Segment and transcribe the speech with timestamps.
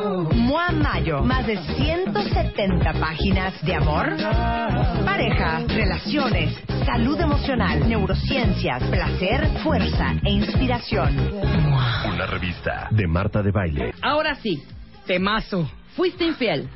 [0.00, 4.16] Mua Mayo, más de 170 páginas de amor,
[5.04, 11.16] pareja, relaciones, salud emocional, neurociencias, placer, fuerza e inspiración.
[12.06, 13.92] Una revista de Marta de Baile.
[14.00, 14.62] Ahora sí,
[15.06, 15.70] temazo.
[15.96, 16.68] Fuiste infiel.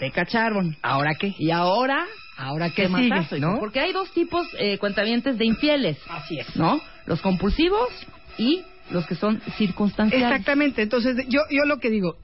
[0.00, 0.76] Te cacharon.
[0.82, 1.32] ¿Ahora qué?
[1.38, 2.04] Y ahora
[2.38, 3.58] Ahora te qué mataste, ¿no?
[3.60, 6.56] Porque hay dos tipos eh, cuentavientes de infieles, Así es.
[6.56, 6.80] ¿no?
[7.06, 7.88] Los compulsivos
[8.36, 10.26] y los que son circunstanciales.
[10.26, 10.82] Exactamente.
[10.82, 12.16] Entonces, yo, yo lo que digo,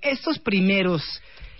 [0.00, 1.02] estos primeros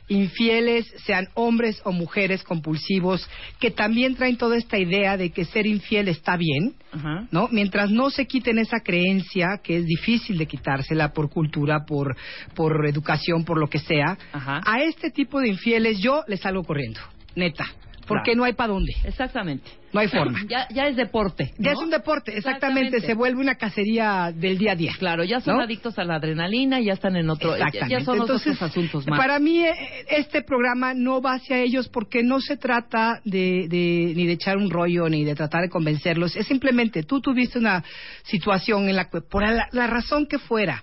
[0.08, 3.28] infieles, sean hombres o mujeres compulsivos,
[3.58, 7.26] que también traen toda esta idea de que ser infiel está bien, Ajá.
[7.30, 7.48] ¿no?
[7.50, 12.16] Mientras no se quiten esa creencia, que es difícil de quitársela por cultura, por,
[12.54, 17.00] por educación, por lo que sea, a este tipo de infieles yo les salgo corriendo,
[17.34, 17.66] neta.
[18.12, 18.38] Porque Claro.
[18.38, 18.94] no hay para dónde.
[19.04, 19.70] Exactamente.
[19.92, 20.38] No hay forma.
[20.48, 21.52] Ya, ya es deporte.
[21.58, 23.00] Ya es un deporte, exactamente.
[23.00, 24.92] Se vuelve una cacería del día a día.
[24.98, 25.62] Claro, ya son ¿no?
[25.62, 27.90] adictos a la adrenalina, ya están en otro, Exactamente.
[27.90, 29.18] ya son Entonces, otros asuntos más.
[29.18, 29.74] Para mí, eh,
[30.08, 34.56] este programa no va hacia ellos porque no se trata de, de- ni de echar
[34.56, 36.36] un rollo ni de tratar de convencerlos.
[36.36, 37.84] Es simplemente tú tuviste una
[38.24, 40.82] situación en la que, por la, la razón que fuera,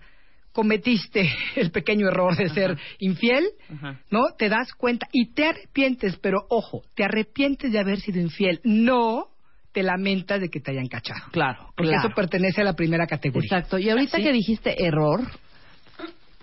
[0.60, 3.98] cometiste el pequeño error de ser infiel, Ajá.
[4.12, 4.20] ¿no?
[4.38, 8.60] Te das cuenta y te arrepientes, pero ojo, te arrepientes de haber sido infiel.
[8.66, 9.28] No
[9.72, 11.22] te lamentas de que te hayan cachado.
[11.32, 12.08] Claro, Porque claro.
[12.08, 13.48] eso pertenece a la primera categoría.
[13.48, 13.78] Exacto.
[13.78, 14.24] Y ahorita ¿Sí?
[14.24, 15.22] que dijiste error,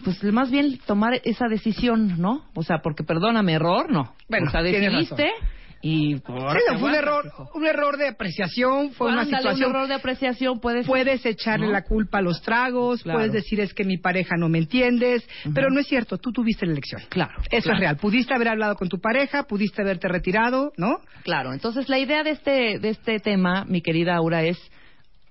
[0.02, 2.46] pues más bien tomar esa decisión, ¿no?
[2.54, 4.14] O sea, porque perdóname, error, no.
[4.30, 4.62] Bueno, o sea,
[5.86, 6.16] y...
[6.16, 9.70] Sí, no, fue un error, un error de apreciación, fue una situación.
[9.70, 10.58] un error de apreciación.
[10.60, 11.72] Puedes echarle ¿no?
[11.72, 13.18] la culpa a los tragos, Claro.
[13.18, 16.66] puedes decir es que mi pareja no me entiendes, pero no es cierto, tú tuviste
[16.66, 17.02] la elección.
[17.08, 17.34] Claro.
[17.50, 17.76] Eso claro.
[17.76, 17.96] es real.
[17.98, 21.00] Pudiste haber hablado con tu pareja, pudiste haberte retirado, ¿no?
[21.22, 24.58] Claro, entonces la idea de este, de este tema, mi querida Aura, es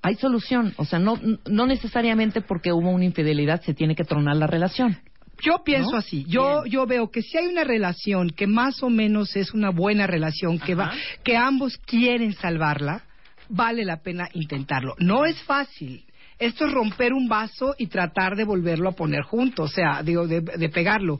[0.02, 0.74] hay solución.
[0.78, 5.00] O sea, no, no necesariamente porque hubo una infidelidad se tiene que tronar la relación.
[5.42, 5.98] Yo pienso ¿No?
[5.98, 6.26] así.
[6.28, 6.74] Yo Bien.
[6.74, 10.60] yo veo que si hay una relación que más o menos es una buena relación,
[10.60, 13.04] que va que ambos quieren salvarla,
[13.50, 14.96] vale la pena intentarlo.
[15.00, 16.04] No es fácil.
[16.38, 20.28] Esto es romper un vaso y tratar de volverlo a poner junto, o sea, digo,
[20.28, 21.20] de, de pegarlo.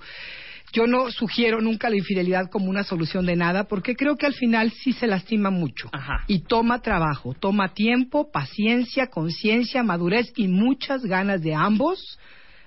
[0.74, 4.34] Yo no sugiero nunca la infidelidad como una solución de nada, porque creo que al
[4.34, 5.90] final sí se lastima mucho.
[5.94, 6.26] Ajá.
[6.28, 12.20] Y toma trabajo, toma tiempo, paciencia, conciencia, madurez y muchas ganas de ambos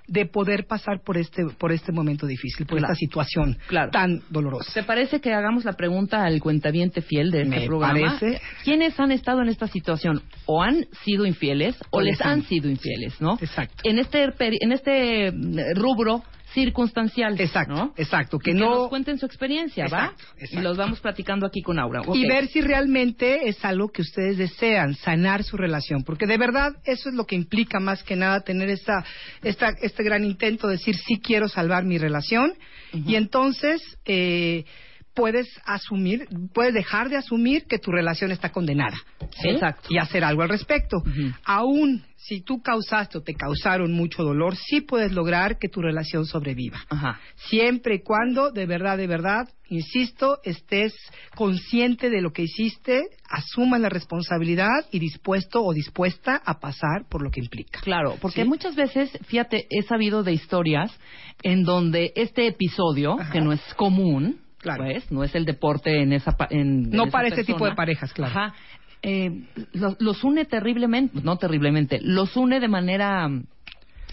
[0.09, 2.93] de poder pasar por este por este momento difícil, por Claro.
[2.93, 3.91] esta situación Claro.
[3.91, 4.71] tan dolorosa.
[4.73, 8.17] ¿Te parece que hagamos la pregunta al cuentaviente fiel de este Me programa?
[8.19, 8.41] parece.
[8.63, 10.21] ¿Quiénes han estado en esta situación?
[10.45, 13.37] ¿O han sido infieles o, O les han sido infieles, no?
[13.41, 13.83] Exacto.
[13.83, 17.93] En este, en este mm, rubro circunstancial, Exacto, ¿no?
[17.97, 20.05] exacto, que Y no- nos cuenten su experiencia, ¿va?
[20.05, 20.59] Exacto, exacto.
[20.59, 22.01] Y los vamos platicando aquí con Aura.
[22.13, 22.29] Y Ok.
[22.29, 27.09] ver si realmente es algo que ustedes desean, sanar su relación, porque de verdad eso
[27.09, 29.03] es lo que implica más que nada tener esta,
[29.43, 32.53] esta este gran intento de decir sí quiero salvar mi relación
[32.93, 34.65] y entonces eh,
[35.19, 38.97] puedes asumir, puedes dejar de asumir que tu relación está condenada.
[39.41, 39.49] ¿sí?
[39.49, 39.89] Exacto.
[39.91, 40.97] Y hacer algo al respecto.
[40.97, 41.33] Ujú.
[41.43, 46.25] Aún si tú causaste o te causaron mucho dolor, sí puedes lograr que tu relación
[46.25, 46.79] sobreviva.
[46.89, 47.19] Ajá.
[47.35, 50.93] Siempre y cuando, de verdad, de verdad, insisto, estés
[51.35, 57.23] consciente de lo que hiciste, asumas la responsabilidad y dispuesto o dispuesta a pasar por
[57.23, 57.79] lo que implica.
[57.81, 58.47] Claro, porque ¿Sí?
[58.47, 60.91] muchas veces, fíjate, he sabido de historias
[61.41, 63.31] en donde este episodio, Ajá.
[63.31, 64.83] que no es común, Claro.
[64.83, 66.33] pues, no es el deporte en esa...
[66.33, 68.31] pa- En, No en para este tipo de parejas, claro.
[68.31, 68.53] Ajá.
[69.01, 73.45] Eh, los, los une terriblemente, no terriblemente, los une de manera mm,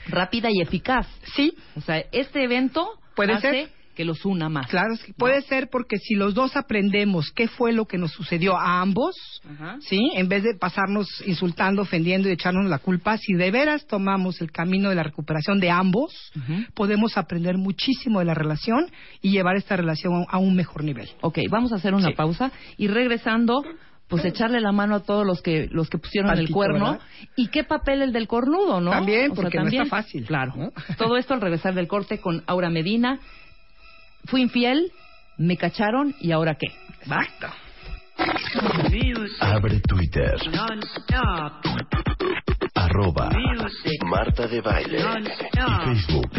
[0.09, 1.09] rápida y eficaz.
[1.34, 3.71] Sí, O sea, este evento Puede hace ser.
[3.97, 4.69] Que los una más.
[4.69, 8.57] claro, sí, puede ser porque si los dos aprendemos qué fue lo que nos sucedió
[8.57, 9.79] a ambos, Ajá.
[9.81, 10.11] ¿sí?
[10.15, 14.53] En vez de pasarnos insultando, ofendiendo y echarnos la culpa, si de veras tomamos el
[14.53, 16.13] camino de la recuperación de ambos,
[16.75, 18.91] podemos aprender muchísimo de la relación
[19.22, 21.09] y llevar esta relación a un- mejor nivel.
[21.22, 22.15] Ok, vamos a hacer una Sí.
[22.15, 23.63] pausa y regresando,
[24.09, 26.92] pues echarle la mano a todos los que los que pusieron el Tantito, cuerno.
[26.92, 27.01] ¿verdad?
[27.34, 28.91] ¿Y qué papel el del cornudo, no?
[28.92, 30.53] También, O sea, porque no está fácil, Claro.
[30.57, 30.71] ¿no?
[30.97, 33.19] Todo esto al regresar del corte con Aura Medina.
[34.27, 34.93] Fui infiel,
[35.39, 36.69] me cacharon y ahora qué.
[37.11, 37.27] ¿Va?
[39.41, 40.34] Abre Twitter.
[42.75, 43.31] Arroba
[44.05, 44.99] Marta de Baile.
[44.99, 46.31] Y Facebook.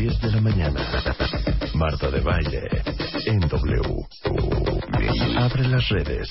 [0.00, 0.80] 10 de la mañana.
[1.74, 2.68] Marta de Baile
[3.26, 3.82] en W.
[5.36, 6.30] Abre las redes.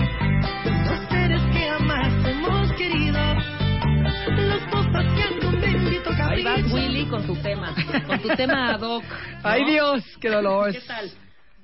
[2.83, 6.75] hemos querido, los dos paseando un bendito Ahí vas, capricho.
[6.75, 7.75] Willy, con tu tema.
[8.07, 9.03] Con tu tema ad hoc.
[9.03, 9.09] ¿no?
[9.43, 10.71] Ay Dios, qué dolor.
[10.71, 11.11] ¿Qué tal?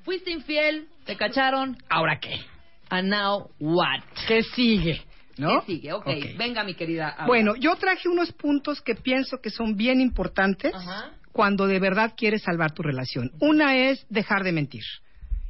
[0.04, 2.40] Fuiste infiel, te cacharon, ¿Ahora qué?
[2.90, 4.02] and now what?
[4.28, 5.02] ¿Qué sigue?
[5.38, 5.60] ¿No?
[5.62, 5.94] ¿Qué sigue?
[5.94, 6.38] Ok, Ok.
[6.38, 7.10] venga, mi querida.
[7.10, 7.25] Aura.
[7.28, 11.12] Bueno, yo traje unos puntos que pienso que son bien importantes Ajá.
[11.34, 13.31] cuando de verdad quieres salvar tu relación.
[13.42, 14.84] Una es dejar de mentir.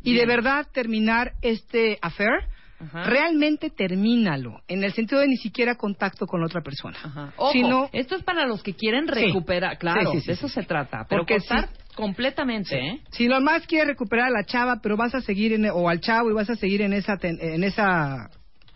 [0.02, 2.48] Y de verdad terminar este affair,
[2.79, 3.03] Ajá.
[3.06, 6.97] realmente termínalo, en el sentido de ni siquiera contacto con otra persona.
[7.03, 7.33] Ajá.
[7.38, 9.13] Ojo, Sino- esto es para los que quieren Sí.
[9.13, 13.01] recuperar, claro, Sí, sí, sí, de eso se trata, pero Porque cortar completamente, ¿eh?
[13.12, 16.00] Si lo más quieres recuperar a la chava, pero vas a seguir en, o al
[16.00, 18.29] chavo y vas a seguir en esa ten- en esa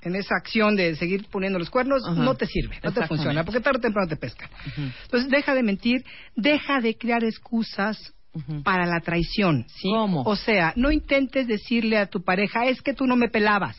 [0.04, 2.16] en esa acción de seguir poniendo los cuernos, Ajá.
[2.24, 4.50] no te sirve, no te funciona, porque tarde o temprano te pescan.
[5.04, 6.04] Entonces, deja de mentir,
[6.36, 8.12] deja de crear excusas
[8.64, 9.90] Para la traición, ¿sí?
[9.92, 10.22] ¿Cómo?
[10.24, 13.76] O sea, no intentes decirle a tu pareja, es que tú no me pelabas,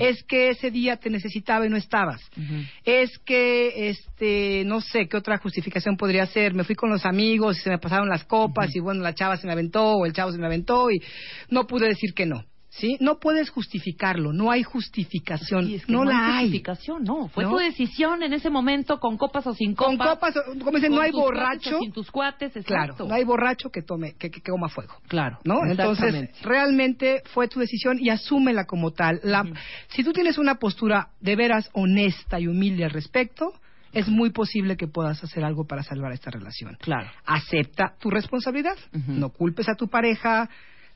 [0.00, 2.20] es que ese día te necesitaba y no estabas,
[2.84, 6.52] es que, este, no sé, ¿qué otra justificación podría ser?
[6.52, 9.36] Me fui con los amigos y se me pasaron las copas y bueno, la chava
[9.36, 11.00] se me aventó o el chavo se me aventó y
[11.48, 12.96] no pude decir que no, ¿sí?
[13.00, 17.28] No puedes justificarlo, no hay justificación, Sí, es que no, la hay justificación, no.
[17.28, 17.50] Fue ¿No?
[17.50, 20.14] tu decisión en ese momento, con copas o sin Con copas.
[20.14, 21.78] copas, o- como dicen, con no hay borracho.
[21.78, 23.06] sin tus cuates, Claro, exacto.
[23.06, 24.94] no hay borracho que tome, que, que, que coma fuego.
[25.08, 25.64] Claro, ¿no?
[25.66, 29.20] Entonces, realmente fue tu decisión y asúmela como tal.
[29.22, 29.44] La-.
[29.88, 33.52] Si tú tienes una postura de veras honesta y humilde al respecto,
[33.92, 36.78] es muy posible que puedas hacer algo para salvar esta relación.
[36.80, 37.10] Claro.
[37.26, 38.76] Acepta tu responsabilidad.
[39.06, 40.48] No culpes a tu pareja.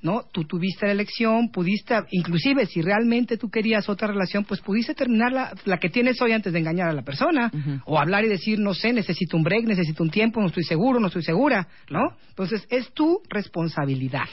[0.02, 0.24] ¿No?
[0.30, 5.32] Tú tuviste la elección, pudiste, inclusive si realmente tú querías otra relación, pues pudiste terminar
[5.32, 7.50] la, la que tienes hoy antes de engañar a la persona.
[7.86, 11.00] O hablar y decir, no sé, necesito un break, necesito un tiempo, no estoy seguro,
[11.00, 12.16] no estoy segura, ¿no?
[12.28, 14.26] Entonces, es tu responsabilidad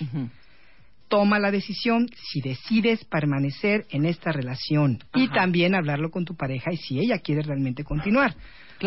[1.13, 6.74] toma la decisión si decides permanecer en esta relación y también hablarlo con tu pareja
[6.74, 8.36] y si ella quiere realmente continuar.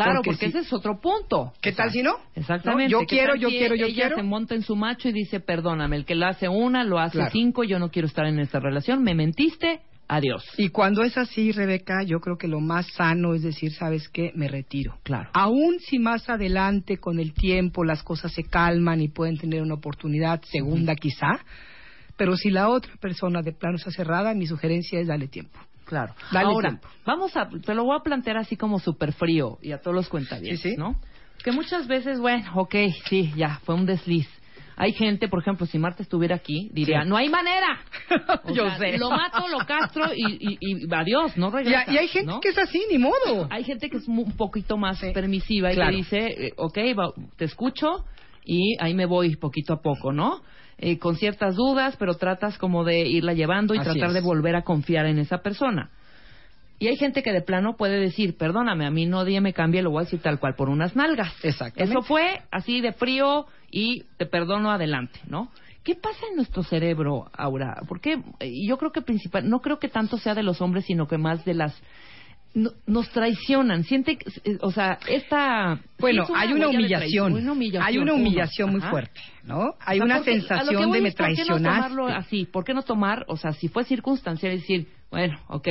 [0.04, 1.52] Claro, porque, ese es otro punto.
[1.62, 2.16] ¿Qué tal si no?
[2.34, 2.92] Exactamente.
[2.92, 3.00] ¿No?
[3.00, 4.16] Yo ¿Qué quiero, yo si quiero, yo ella quiero.
[4.16, 7.16] se monta en su macho y dice, perdóname, el que lo hace una, lo hace
[7.18, 7.30] Claro.
[7.32, 10.44] cinco, yo no quiero estar en esta relación, me mentiste, adiós.
[10.58, 14.32] Y cuando es así, Rebeca, yo creo que lo más sano es decir, ¿sabes qué?
[14.34, 14.98] Me retiro.
[15.02, 15.30] Claro.
[15.32, 19.74] Aún si más adelante, con el tiempo, las cosas se calman y pueden tener una
[19.74, 21.40] oportunidad segunda quizá,
[22.18, 25.58] pero si la otra persona de plano está cerrada, mi sugerencia es darle tiempo.
[25.86, 26.14] Claro.
[26.32, 26.88] Dale Ahora, tiempo.
[27.06, 30.08] vamos a, te lo voy a plantear así como súper frío y a todos los
[30.08, 30.76] cuentavientes, Sí, sí.
[30.76, 30.96] ¿no?
[31.42, 32.74] Que muchas veces, bueno, ok,
[33.08, 34.28] sí, ya, fue un desliz.
[34.78, 37.08] Hay gente, por ejemplo, si Marta estuviera aquí, diría, Sí.
[37.08, 37.80] no hay manera.
[38.44, 38.98] O Yo sea, sé.
[38.98, 41.90] Lo mato, lo castro y, y, y adiós, no regresa.
[41.90, 42.40] y hay gente ¿no?
[42.40, 43.46] que es así, ni modo.
[43.50, 45.90] Hay gente que es un poquito más permisiva y Claro.
[45.92, 46.18] que dice,
[46.48, 48.04] eh, ok, va- te escucho
[48.44, 50.42] y ahí me voy poquito a poco, ¿no?
[50.78, 54.14] Eh, con ciertas dudas, pero tratas como de irla llevando y Así tratar es.
[54.14, 55.90] de volver a confiar en esa persona.
[56.78, 59.80] Y hay gente que de plano puede decir, perdóname, a mí no día me cambie,
[59.80, 61.32] lo voy a decir tal cual, por unas nalgas.
[61.42, 61.84] Exactamente.
[61.90, 65.50] Eso fue así de frío y te perdono adelante, ¿no?
[65.82, 67.80] ¿Qué pasa en nuestro cerebro, Aura?
[67.88, 68.20] Porque
[68.66, 71.44] yo creo que principal, no creo que tanto sea de los hombres, sino que más
[71.46, 71.80] de las
[72.56, 73.84] no- nos traicionan.
[73.84, 76.98] Siente, eh, o sea, esta Bueno, hay una humillación.
[77.00, 78.90] traición, una humillación, Hay una humillación muy Ajá.
[78.90, 79.74] fuerte, ¿no?
[79.80, 81.82] Hay O sea, una porque- sensación de me es, ¿por qué no traicionaste.
[81.90, 82.44] tomarlo así?
[82.46, 85.68] ¿Por qué no tomar, o sea, si fue circunstancial, decir, bueno, ok,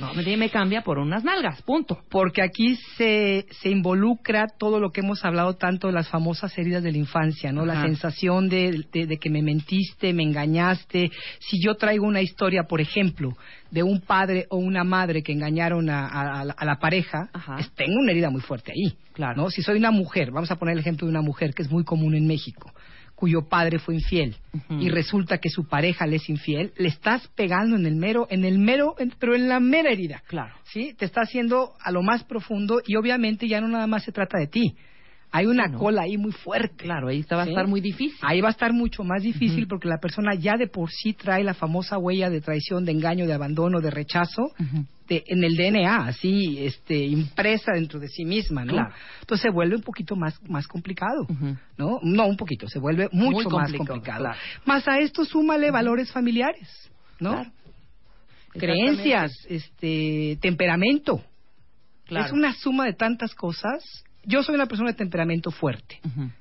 [0.00, 1.98] no me, me cambia por unas nalgas, punto.
[2.10, 6.82] Porque aquí se, se involucra todo lo que hemos hablado tanto de las famosas heridas
[6.82, 7.64] de la infancia, ¿no?
[7.66, 11.10] La sensación de, de- de que me mentiste, me engañaste.
[11.40, 13.36] Si yo traigo una historia, por ejemplo,
[13.70, 17.28] de un padre o una madre que engañaron a, a- a la, a la pareja,
[17.74, 18.94] tengo una herida muy fuerte ahí.
[19.12, 19.42] Claro.
[19.42, 19.50] ¿no?
[19.50, 21.84] Si soy una mujer, vamos a poner el ejemplo de una mujer que es muy
[21.84, 22.72] común en México,
[23.22, 24.34] cuyo padre fue infiel
[24.80, 28.44] y resulta que su pareja le es infiel, le estás pegando en el mero, en
[28.44, 30.24] el mero, en- pero en la mera herida.
[30.26, 30.52] Claro.
[30.64, 30.92] ¿sí?
[30.98, 34.38] Te está haciendo a lo más profundo y obviamente ya no nada más se trata
[34.38, 34.74] de ti.
[35.34, 36.84] Hay una cola ahí muy fuerte.
[36.84, 38.18] Claro, ahí está- va a estar muy difícil.
[38.20, 41.42] Ahí va a estar mucho más difícil porque la persona ya de por sí trae
[41.42, 44.42] la famosa huella de traición, de engaño, de abandono, de rechazo
[45.08, 48.72] de- en el DNA, así este, impresa dentro de sí misma, ¿no?
[48.74, 48.94] Claro.
[49.20, 51.26] Entonces se vuelve un poquito más, más complicado.
[51.78, 51.98] ¿no?
[52.02, 54.38] No un poquito, se vuelve mucho Muy más complicado, claro.
[54.66, 56.68] Más a esto súmale valores familiares,
[57.18, 57.32] ¿no?
[57.32, 57.50] Claro.
[58.52, 61.22] Creencias, este, temperamento.
[62.26, 64.04] Es una suma de tantas cosas.
[64.24, 66.00] Yo soy una persona de temperamento fuerte.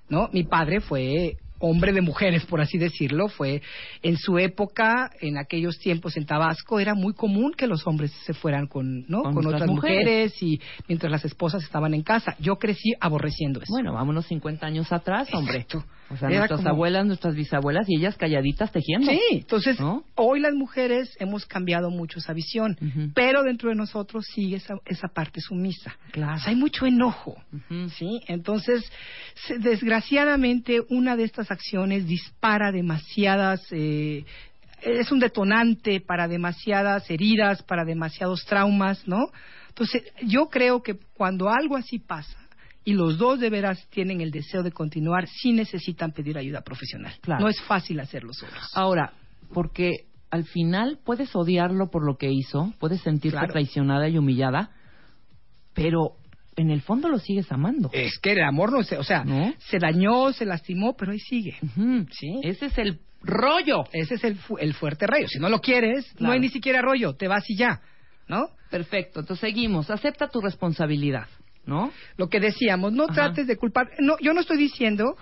[0.10, 0.30] ¿no?
[0.32, 3.62] Mi padre fue hombre de mujeres, por así decirlo, fue
[4.03, 8.34] en su época, en aquellos tiempos en Tabasco, era muy común que los hombres se
[8.34, 9.24] fueran con, ¿no?
[9.24, 10.00] Con con otras mujeres.
[10.32, 10.44] mujeres.
[10.44, 12.36] y mientras las esposas estaban en casa.
[12.39, 13.72] Yo crecí aborreciendo eso.
[13.72, 15.60] Bueno, vámonos 50 años atrás, hombre.
[15.60, 15.86] Exacto.
[16.10, 19.10] O sea, Era nuestras como- abuelas, nuestras bisabuelas y ellas calladitas tejiendo.
[19.12, 20.03] Sí, entonces ¿No?
[20.15, 22.75] hoy las mujeres hemos cambiado mucho esa visión,
[23.15, 25.96] pero dentro de nosotros sigue esa, esa parte sumisa.
[26.12, 26.36] Claro.
[26.36, 27.36] O sea, hay mucho enojo.
[27.98, 28.20] ¿sí?
[28.27, 28.84] Entonces,
[29.48, 34.25] se- desgraciadamente, una de estas acciones dispara demasiadas, eh,
[34.81, 39.27] es un detonante para demasiadas heridas, para demasiados traumas, ¿no?
[39.70, 42.38] Entonces, yo creo que cuando algo así pasa
[42.84, 47.13] y los dos de veras tienen el deseo de continuar, sí necesitan pedir ayuda profesional.
[47.22, 47.41] Claro.
[47.41, 48.72] No es fácil hacerlo solos.
[48.74, 49.13] Ahora,
[49.53, 53.53] porque al final puedes odiarlo por lo que hizo, puedes sentirte Claro.
[53.53, 54.72] traicionada y humillada,
[55.74, 56.15] pero
[56.55, 57.89] en el fondo lo sigues amando.
[57.93, 59.53] Es que el amor no se, o sea, ¿No?
[59.60, 61.58] se dañó, se lastimó, pero ahí sigue.
[62.12, 62.39] Sí.
[62.43, 63.84] Ese es el rollo.
[63.93, 65.27] Ese es el, fu- el fuerte rayo.
[65.27, 67.81] Si no lo quieres, no hay ni siquiera rollo, te vas y ya,
[68.27, 68.48] ¿no?
[68.70, 69.22] Perfecto.
[69.22, 69.89] Entonces seguimos.
[69.89, 71.27] Acepta tu responsabilidad,
[71.65, 71.91] ¿no?
[72.17, 73.13] Lo que decíamos, no Ajá.
[73.13, 73.88] trates de culpar.
[74.00, 75.15] No, yo no estoy diciendo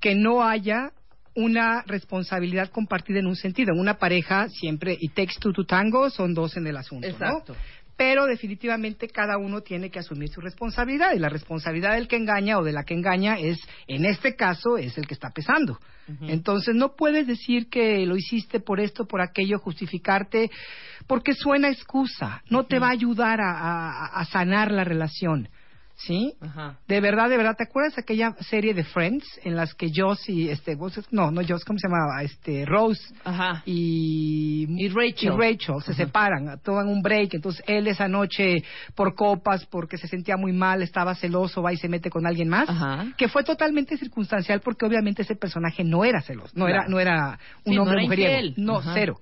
[0.00, 0.92] que no haya
[1.34, 3.72] una responsabilidad compartida en un sentido.
[3.72, 7.12] En una pareja siempre, y takes two to tango, son dos en el asunto, ¿no?
[7.14, 7.56] Exacto.
[7.96, 12.58] Pero definitivamente cada uno tiene que asumir su responsabilidad y la responsabilidad del que engaña
[12.58, 13.58] o de la que engaña es,
[13.88, 15.78] en este caso, es el que está pesando.
[16.22, 20.50] Entonces no puedes decir que lo hiciste por esto, por aquello, justificarte,
[21.06, 22.42] porque suena excusa.
[22.50, 25.48] No te va a ayudar a, a- a sanar la relación,
[26.06, 26.34] ¿sí?
[26.40, 26.78] Ajá.
[26.88, 30.28] De verdad, de verdad, ¿te acuerdas de aquella serie de Friends en las que Joss
[30.28, 30.76] y este,
[31.10, 32.22] no, no Joss, ¿cómo se llamaba?
[32.22, 33.62] Este, Rose Ajá.
[33.66, 35.32] y, Y Rachel.
[35.32, 36.04] y Rachel se Ajá.
[36.04, 38.62] separan, toman un break, entonces él esa noche
[38.94, 42.48] por copas, porque se sentía muy mal, estaba celoso, va y se mete con alguien
[42.48, 43.06] más, Ajá.
[43.16, 47.38] que fue totalmente circunstancial porque obviamente ese personaje no era celoso, no era no era
[47.64, 49.20] un Sí, no hombre era mujeriego, no cero.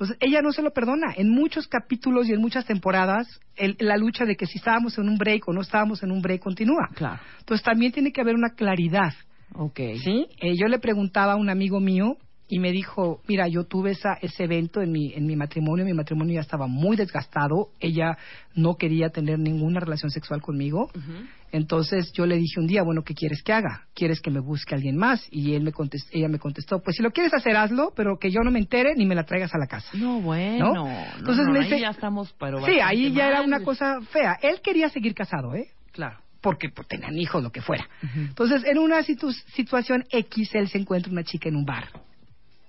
[0.00, 1.12] Entonces ella no se lo perdona.
[1.14, 5.08] En muchos capítulos y en muchas temporadas, el- la lucha de que si estábamos en
[5.10, 6.88] un break o no estábamos en un break continúa.
[6.94, 7.20] Claro.
[7.40, 9.12] Entonces también tiene que haber una claridad.
[9.54, 9.78] Ok.
[10.02, 12.16] Sí, eh, yo le preguntaba a un amigo mío
[12.48, 15.92] y me dijo, mira, yo tuve esa, ese evento en mi, en mi matrimonio, mi
[15.92, 18.16] matrimonio ya estaba muy desgastado, ella
[18.54, 21.12] no quería tener ninguna relación sexual conmigo, Ujú.
[21.52, 23.86] Entonces yo le dije un día, bueno, ¿qué quieres que haga?
[23.94, 25.26] ¿Quieres que me busque alguien más?
[25.30, 28.30] Y él me contest- ella me contestó, pues si lo quieres hacer, hazlo, pero que
[28.30, 29.88] yo no me entere ni me la traigas a la casa.
[29.94, 30.72] No, bueno.
[30.72, 30.84] ¿No?
[30.86, 34.00] no, Entonces no, me ahí dice- ya estamos, pero sí, ahí ya era una cosa
[34.12, 34.38] fea.
[34.42, 35.68] Él quería seguir casado, ¿eh?
[35.92, 36.18] Claro.
[36.42, 37.86] porque pues, tenían hijos, lo que fuera.
[38.16, 41.88] Entonces, en una situ- situación X, él se encuentra una chica en un bar.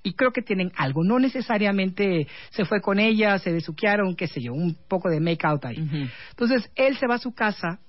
[0.04, 1.04] Y creo que tienen algo.
[1.06, 5.46] No necesariamente se fue con ella, se besuquearon, qué sé yo, un poco de make
[5.46, 6.10] out ahí.
[6.32, 7.80] Entonces, él se va a su casa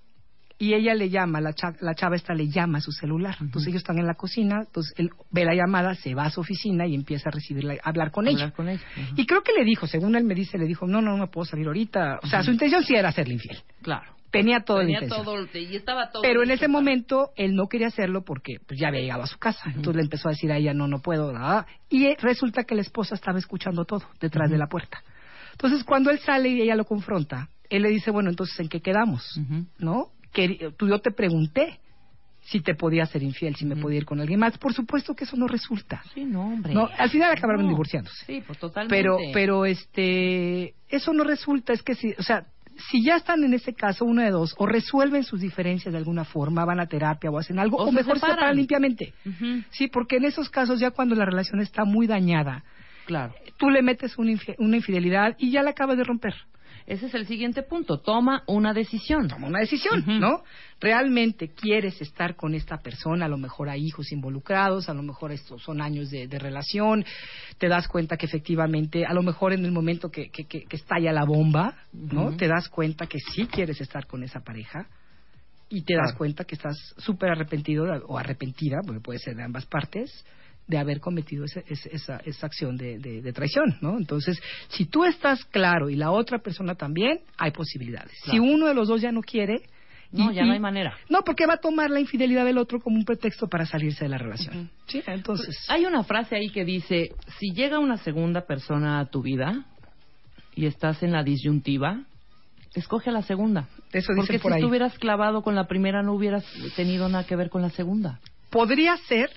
[0.64, 3.34] y ella le llama, la, cha- la chava esta le llama a su celular.
[3.40, 6.40] Entonces, ellos están en la cocina, entonces él ve la llamada, se va a su
[6.40, 8.54] oficina y empieza a recibirla, a hablar con Hablar ella.
[8.54, 8.80] con ella.
[8.96, 9.14] Ujú.
[9.20, 11.46] Y creo que le dijo, según él me dice, le dijo, no, no, no puedo
[11.46, 12.20] salir ahorita.
[12.22, 13.58] O sea, su intención sí era serle infiel.
[13.82, 14.12] Claro.
[14.30, 15.46] Tenía toda Tenía la intención.
[15.46, 16.22] todo, y estaba todo.
[16.22, 19.38] Pero en ese momento él no quería hacerlo porque pues, ya había llegado a su
[19.38, 19.64] casa.
[19.66, 21.32] Entonces le empezó a decir a ella, no, no puedo.
[21.32, 21.66] nada.
[21.90, 25.02] Y eh, resulta que la esposa estaba escuchando todo detrás de la puerta.
[25.50, 28.80] Entonces cuando él sale y ella lo confronta, él le dice, bueno, entonces ¿en qué
[28.80, 29.38] quedamos?
[29.78, 30.06] ¿No?
[30.32, 31.78] Que tú yo te pregunté
[32.44, 33.82] si te podía ser infiel, si me Ujú.
[33.82, 34.58] podía ir con alguien más.
[34.58, 36.02] Por supuesto que eso no resulta.
[36.12, 36.74] Sí, no, hombre.
[36.74, 37.68] No, al final acabaron No.
[37.68, 38.24] divorciándose.
[38.26, 38.96] Sí, pues totalmente.
[38.96, 42.46] Pero, pero este, eso no resulta, es que si, o sea,
[42.90, 46.24] si ya están en ese caso, uno de dos, o resuelven sus diferencias de alguna
[46.24, 48.56] forma, van a terapia o hacen algo, O o, se mejor se separan.
[48.56, 49.12] limpiamente.
[49.70, 52.64] Sí, porque en esos casos, ya cuando la relación está muy dañada,
[53.04, 53.34] Claro.
[53.58, 56.34] tú le metes una infidelidad y ya la acabas de romper.
[56.86, 57.98] Ese es el siguiente punto.
[58.00, 59.28] Toma una decisión.
[59.28, 60.04] Toma una decisión.
[60.20, 60.42] ¿no?
[60.80, 65.30] Realmente quieres estar con esta persona, a lo mejor hay hijos involucrados, a lo mejor
[65.32, 67.04] estos son años de, de relación,
[67.58, 70.76] te das cuenta que efectivamente, a lo mejor en el momento que, que, que- que
[70.76, 72.36] estalla la bomba, ¿no?
[72.36, 74.88] Te das cuenta que sí quieres estar con esa pareja
[75.68, 76.18] y te das Claro.
[76.18, 80.24] cuenta que estás súper arrepentido o arrepentida, porque puede ser de ambas partes,
[80.68, 83.98] de haber cometido ese- esa, esa acción de, de- de traición, ¿no?
[83.98, 88.12] Entonces, si tú estás claro y la otra persona también, hay posibilidades.
[88.30, 89.62] Si uno de los dos ya no quiere,
[90.14, 90.94] No, Y- ya no hay manera.
[91.08, 94.10] No, porque va a tomar la infidelidad del otro como un pretexto para salirse de
[94.10, 94.68] la relación.
[94.86, 95.56] Sí, entonces.
[95.70, 99.64] Hay una frase ahí que dice, si llega una segunda persona a tu vida
[100.54, 102.02] y estás en la disyuntiva,
[102.74, 103.68] escoge a la segunda.
[103.90, 104.60] Eso dicen Porque por si ahí.
[104.60, 106.44] estuvieras clavado con la primera no hubieras
[106.76, 108.20] tenido nada que ver con la segunda.
[108.52, 109.30] Podría ser.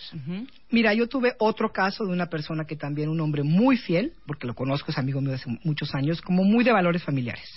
[0.69, 4.45] Mira, yo tuve otro caso de una persona que también, un hombre muy fiel, porque
[4.45, 7.50] lo conozco, es amigo mío de hace muchos años, como muy de valores familiares.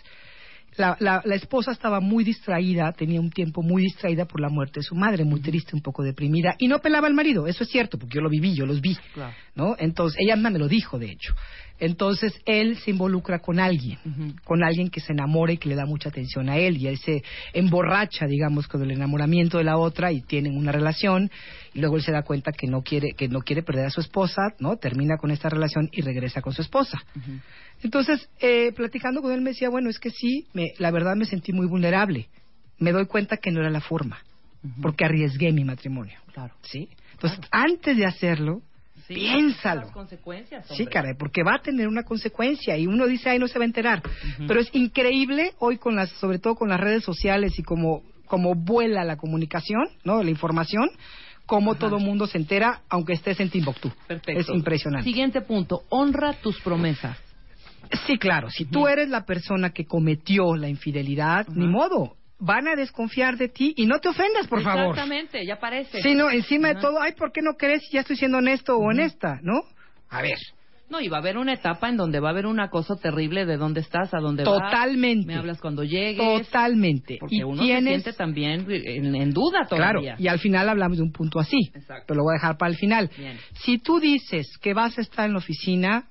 [0.77, 4.79] La, la- la esposa estaba muy distraída, tenía un tiempo muy distraída por la muerte
[4.79, 7.71] de su madre, muy triste, un poco deprimida, y no pelaba al marido, eso es
[7.71, 9.35] cierto, porque yo lo viví, yo los vi, Claro.
[9.57, 9.75] ¿no?
[9.81, 11.35] Entonces, ella me lo dijo, de hecho.
[11.81, 13.99] Entonces, él se involucra con alguien,
[14.45, 16.99] con alguien que se enamora y que le da mucha atención a él, y él
[16.99, 21.31] se emborracha, digamos, con el enamoramiento de la otra, y tienen una relación,
[21.75, 24.01] y luego él se da cuenta que no quiere, que no quiere perder a su
[24.01, 24.77] esposa, ¿no?
[24.77, 26.99] Termina con esta relación y regresa con su esposa.
[27.83, 31.27] Entonces, eh, platicando con él me decía, bueno, es que sí, me, la verdad me
[31.27, 32.29] sentí muy vulnerable.
[32.79, 34.19] Me doy cuenta que no era la forma,
[34.83, 36.19] porque arriesgué mi matrimonio.
[36.33, 36.55] Claro.
[36.63, 36.89] ¿Sí?
[37.13, 38.63] Entonces, antes de hacerlo,
[39.09, 39.81] Sí, piénsalo.
[39.81, 43.49] Las consecuencias, Sí, caray, porque va a tener una consecuencia y uno dice, ay, no
[43.49, 44.03] se va a enterar.
[44.47, 48.55] Pero es increíble hoy con las, sobre todo con las redes sociales y como, como
[48.55, 50.23] vuela la comunicación, ¿no?
[50.23, 50.91] La información,
[51.47, 51.81] cómo Ajá.
[51.81, 53.91] todo mundo se entera, aunque estés en Timbuktu.
[54.07, 54.41] Perfecto.
[54.43, 55.05] Es impresionante.
[55.05, 57.17] Siguiente punto, honra tus promesas.
[58.07, 58.51] Sí, claro.
[58.51, 62.18] Si tú eres la persona que cometió la infidelidad, ni modo.
[62.41, 64.91] Van a desconfiar de ti y no te ofendas, por favor.
[64.91, 66.01] Exactamente, ya parece.
[66.03, 66.81] Sí, no, encima de Ajá.
[66.83, 69.63] todo, ay, ¿por qué no crees si ya estoy siendo honesto o honesta, no?
[70.09, 70.39] A ver,
[70.91, 73.45] No, y va a haber una etapa en donde va a haber un acoso terrible
[73.45, 74.55] de dónde estás, a dónde vas.
[74.55, 75.27] totalmente.
[75.27, 76.47] Me hablas cuando llegues.
[76.47, 77.19] Totalmente.
[77.21, 80.17] Porque y uno tienes, se siente también en, en duda claro, todavía.
[80.19, 81.59] y al final hablamos de un punto así.
[81.75, 82.05] Exacto.
[82.07, 83.11] Pero lo voy a dejar para el final.
[83.19, 83.37] Bien.
[83.65, 86.05] Si tú dices que vas a estar en la oficina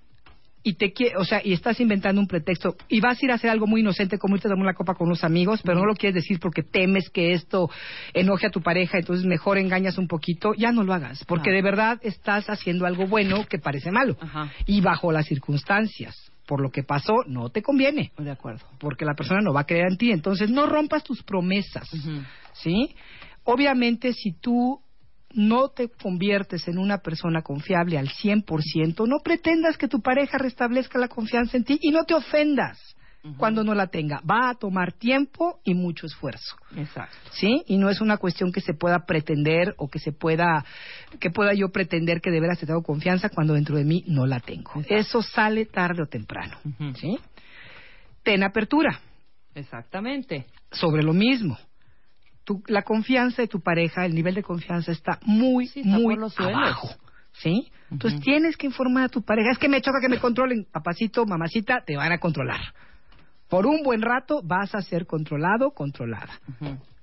[0.68, 3.50] y te o sea, y estás inventando un pretexto y vas a ir a hacer
[3.50, 5.96] algo muy inocente como irte a tomar una copa con unos amigos, pero no lo
[5.96, 7.70] quieres decir porque temes que esto
[8.14, 11.62] enoje a tu pareja, entonces mejor engañas un poquito, ya no lo hagas, porque de
[11.62, 14.18] verdad estás haciendo algo bueno que parece malo.
[14.20, 14.52] Ajá.
[14.66, 18.66] Y bajo las circunstancias, por lo que pasó, no te conviene, De acuerdo.
[18.78, 21.90] porque la persona no va a creer en ti, entonces no rompas tus promesas.
[22.54, 22.94] ¿sí?
[23.46, 24.82] Obviamente, si tú
[25.38, 30.98] no te conviertes en una persona confiable al 100%, no pretendas que tu pareja restablezca
[30.98, 32.80] la confianza en ti y no te ofendas
[33.38, 34.22] cuando no la tenga.
[34.22, 36.56] Va a tomar tiempo y mucho esfuerzo.
[36.76, 37.18] Exacto.
[37.34, 37.62] ¿Sí?
[37.68, 40.64] Y no es una cuestión que se pueda pretender o que se pueda
[41.20, 44.26] que pueda yo pretender que de veras te tengo confianza cuando dentro de mí no
[44.26, 44.72] la tengo.
[44.88, 46.58] Eso sale tarde o temprano.
[46.96, 47.20] ¿Sí?
[48.24, 49.02] Ten apertura
[49.54, 50.46] Exactamente.
[50.72, 51.58] sobre lo mismo.
[52.48, 56.16] Tu- la confianza de tu pareja, el nivel de confianza está muy, Sí, está muy
[56.16, 56.88] los abajo.
[57.34, 57.68] ¿Sí?
[57.92, 59.52] Entonces tienes que informar a tu pareja.
[59.52, 60.66] Es que me choca que me controlen.
[60.72, 62.62] Papacito, mamacita, te van a controlar.
[63.50, 66.40] Por un buen rato vas a ser controlado, controlada.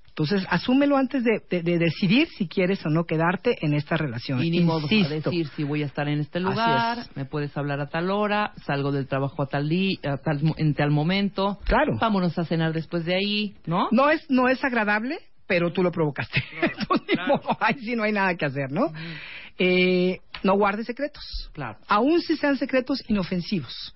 [0.08, 4.42] Entonces, asúmelo antes de, de- de decidir si quieres o no quedarte en esta relación.
[4.42, 7.16] Y ni modo a decir si voy a estar en este lugar, es.
[7.16, 10.74] me puedes hablar a tal hora, salgo del trabajo a tal día, a tal, en
[10.74, 11.98] tal momento, Claro.
[12.00, 13.88] vámonos a cenar después de ahí, ¿no?
[13.90, 16.42] No es, no es agradable, pero tú lo provocaste.
[16.62, 17.40] Entonces, claro.
[17.60, 18.92] ahí sí no hay nada que hacer, ¿no?
[19.58, 21.50] Eh, no guardes secretos.
[21.52, 21.78] Claro.
[21.88, 23.94] Aún si sean secretos inofensivos,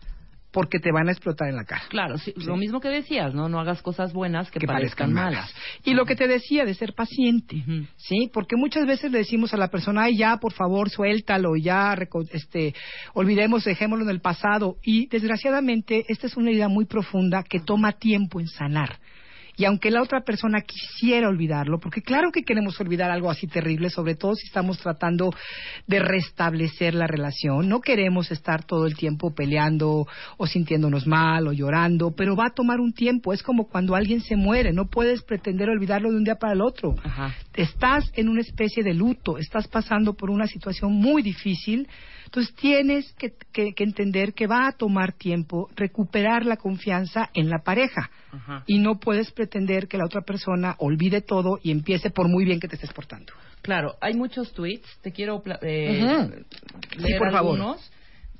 [0.50, 1.82] porque te van a explotar en la cara.
[1.88, 3.48] Claro, sí, lo mismo que decías, ¿no?
[3.48, 5.52] No hagas cosas buenas que, que parezcan, malas.
[5.84, 7.62] Y lo que te decía de ser paciente.
[7.96, 8.30] ¿sí?
[8.32, 11.96] Porque muchas veces le decimos a la persona, ay, ya, por favor, suéltalo, ya,
[12.32, 12.74] este,
[13.14, 14.76] olvidemos, dejémoslo en el pasado.
[14.82, 18.98] Y desgraciadamente, esta es una herida muy profunda que toma tiempo en sanar.
[19.58, 23.90] Y aunque la otra persona quisiera olvidarlo, porque claro que queremos olvidar algo así terrible,
[23.90, 25.34] sobre todo si estamos tratando
[25.88, 31.52] de restablecer la relación, no queremos estar todo el tiempo peleando o sintiéndonos mal o
[31.52, 35.22] llorando, pero va a tomar un tiempo, es como cuando alguien se muere, no puedes
[35.24, 36.94] pretender olvidarlo de un día para el otro.
[37.02, 37.34] Ajá.
[37.54, 41.88] Estás en una especie de luto, estás pasando por una situación muy difícil,
[42.28, 47.48] entonces tienes que, que- que entender que va a tomar tiempo recuperar la confianza en
[47.48, 48.64] la pareja Ajá.
[48.66, 52.60] y no puedes pretender que la otra persona olvide todo y empiece por muy bien
[52.60, 53.32] que te estés portando.
[53.62, 56.44] Claro, hay muchos tweets, te quiero eh, leer
[56.98, 57.58] Sí, por favor.
[57.58, 57.90] algunos.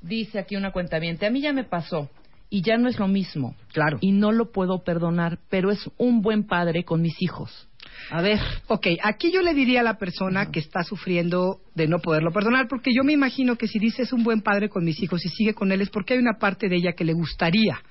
[0.01, 2.09] Dice aquí una cuenta a mí ya me pasó
[2.49, 3.97] y ya no es lo mismo Claro.
[4.01, 7.67] y no lo puedo perdonar, pero es un buen padre con mis hijos.
[8.11, 11.99] A ver, Ok, aquí yo le diría a la persona que está sufriendo de no
[11.99, 15.01] poderlo perdonar, porque yo me imagino que si dice es un buen padre con mis
[15.01, 17.81] hijos y sigue con él es porque hay una parte de ella que le gustaría,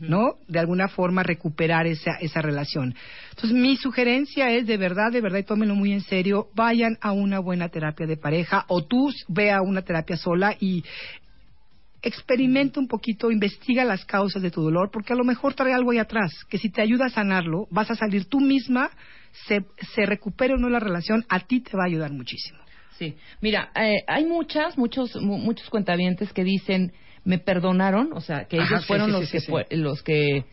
[0.00, 0.34] ¿no?
[0.46, 2.94] De alguna forma recuperar esa, esa relación.
[3.30, 7.12] Entonces, mi sugerencia es de verdad, de verdad, y tómenlo muy en serio, vayan a
[7.12, 10.84] una buena terapia de pareja o tú ve a una terapia sola y
[12.02, 15.90] experimenta un poquito, investiga las causas de tu dolor, porque a lo mejor trae algo
[15.92, 18.90] ahí atrás, que si te ayuda a sanarlo, vas a salir tú misma,
[19.46, 22.58] se, se recupere o no la relación, a ti te va a ayudar muchísimo.
[22.98, 26.92] Sí, mira, eh, hay muchas, muchos, mu- muchos cuentavientes que dicen,
[27.24, 30.02] me perdonaron, o sea, que Ajá, ellos sí, fueron sí, los, sí, que fue- los
[30.02, 30.44] que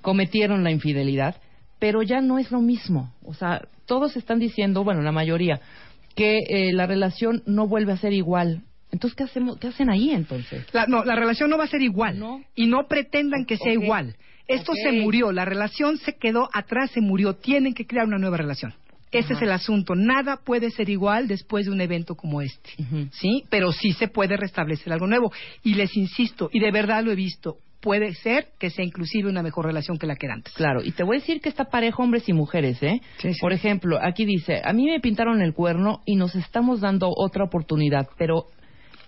[0.00, 1.36] cometieron la infidelidad,
[1.78, 3.12] pero ya no es lo mismo.
[3.24, 5.60] O sea, todos están diciendo, bueno, la mayoría,
[6.14, 8.62] que eh, la relación no vuelve a ser igual.
[8.90, 10.64] Entonces, ¿qué, hacemos, ¿qué hacen ahí entonces?
[10.72, 12.18] La, no, la relación no va a ser igual.
[12.18, 12.42] No.
[12.54, 14.16] Y no pretendan que sea igual.
[14.54, 17.34] Esto se murió, la relación se quedó atrás, se murió.
[17.34, 18.74] Tienen que crear una nueva relación.
[19.10, 19.34] Ese Ajá.
[19.34, 19.94] es el asunto.
[19.94, 22.70] Nada puede ser igual después de un evento como este.
[23.12, 23.44] ¿Sí?
[23.50, 25.32] Pero sí se puede restablecer algo nuevo.
[25.62, 29.42] Y les insisto, y de verdad lo he visto, puede ser que sea inclusive una
[29.42, 30.54] mejor relación que la que era antes.
[30.54, 33.00] Claro, y te voy a decir que está parejo hombres y mujeres, ¿eh?
[33.18, 33.40] Sí, sí.
[33.40, 37.44] Por ejemplo, aquí dice, a mí me pintaron el cuerno y nos estamos dando otra
[37.44, 38.46] oportunidad, pero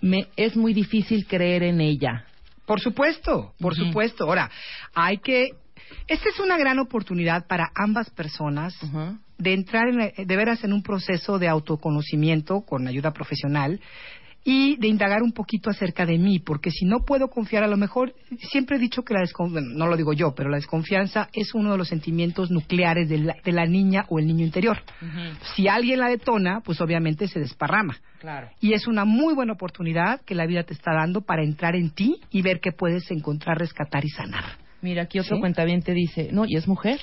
[0.01, 2.25] me es muy difícil creer en ella.
[2.65, 4.25] Por supuesto, por supuesto.
[4.25, 4.49] Ahora,
[4.93, 5.51] hay que...
[6.07, 8.75] Esta es una gran oportunidad para ambas personas
[9.37, 13.79] de entrar en, de veras en un proceso de autoconocimiento con ayuda profesional
[14.47, 17.77] y de indagar un poquito acerca de mí, porque si no puedo confiar, a lo
[17.77, 18.13] mejor
[18.51, 21.71] siempre he dicho que la desconfianza, no lo digo yo, pero la desconfianza es uno
[21.71, 24.77] de los sentimientos nucleares de la, de la niña o el niño interior.
[25.55, 27.97] Si alguien la detona, pues obviamente se desparrama.
[28.19, 28.49] Claro.
[28.61, 31.89] Y es una muy buena oportunidad que la vida te está dando para entrar en
[31.89, 34.43] ti y ver qué puedes encontrar, rescatar y sanar.
[34.81, 35.41] Mira, aquí otro ¿Sí?
[35.41, 36.99] cuentaviente dice, no, y es mujer.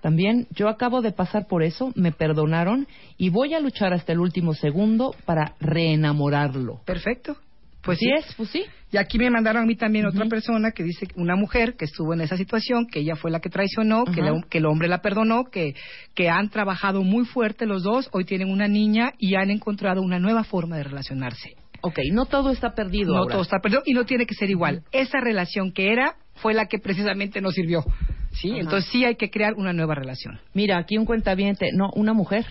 [0.00, 4.20] También yo acabo de pasar por eso, me perdonaron y voy a luchar hasta el
[4.20, 6.80] último segundo para reenamorarlo.
[6.84, 7.36] Perfecto.
[7.82, 8.64] Pues sí es, pues sí.
[8.90, 12.14] Y aquí me mandaron a mí también otra persona que dice, una mujer que estuvo
[12.14, 15.02] en esa situación, que ella fue la que traicionó, que, la- que el hombre la
[15.02, 15.74] perdonó, que,
[16.14, 20.18] que han trabajado muy fuerte los dos, hoy tienen una niña y han encontrado una
[20.18, 21.54] nueva forma de relacionarse.
[21.82, 23.32] Ok, no todo está perdido No ahora.
[23.34, 24.82] todo está perdido y no tiene que ser igual.
[24.90, 27.84] Esa relación que era fue la que precisamente no sirvió.
[28.32, 28.50] ¿sí?
[28.50, 28.60] Ajá.
[28.60, 30.40] Entonces sí hay que crear una nueva relación.
[30.54, 32.46] Mira, aquí un cuentaviente, no, una mujer.